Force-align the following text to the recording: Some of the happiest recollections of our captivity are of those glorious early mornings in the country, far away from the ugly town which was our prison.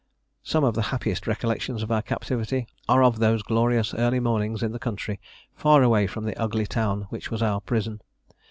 Some 0.41 0.63
of 0.63 0.73
the 0.73 0.81
happiest 0.89 1.27
recollections 1.27 1.83
of 1.83 1.91
our 1.91 2.01
captivity 2.01 2.65
are 2.89 3.03
of 3.03 3.19
those 3.19 3.43
glorious 3.43 3.93
early 3.93 4.19
mornings 4.19 4.63
in 4.63 4.71
the 4.71 4.79
country, 4.79 5.19
far 5.53 5.83
away 5.83 6.07
from 6.07 6.23
the 6.25 6.35
ugly 6.41 6.65
town 6.65 7.03
which 7.11 7.29
was 7.29 7.43
our 7.43 7.61
prison. 7.61 8.01